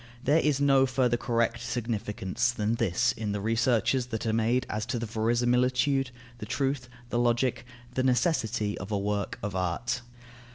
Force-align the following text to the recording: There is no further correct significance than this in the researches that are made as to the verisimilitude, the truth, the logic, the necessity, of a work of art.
There 0.23 0.39
is 0.39 0.59
no 0.59 0.87
further 0.87 1.15
correct 1.15 1.61
significance 1.61 2.51
than 2.51 2.73
this 2.73 3.11
in 3.11 3.33
the 3.33 3.39
researches 3.39 4.07
that 4.07 4.25
are 4.25 4.33
made 4.33 4.65
as 4.67 4.83
to 4.87 4.97
the 4.97 5.05
verisimilitude, 5.05 6.09
the 6.39 6.47
truth, 6.47 6.89
the 7.11 7.19
logic, 7.19 7.67
the 7.93 8.01
necessity, 8.01 8.75
of 8.79 8.91
a 8.91 8.97
work 8.97 9.37
of 9.43 9.55
art. 9.55 10.01